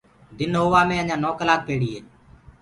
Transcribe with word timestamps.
دن 0.37 0.53
هووآ 0.59 0.81
مي 0.87 0.95
اجآنٚ 1.03 1.21
نو 1.23 1.29
ڪلآڪ 1.39 1.61
پيڙي 1.67 1.89
هي 1.95 1.99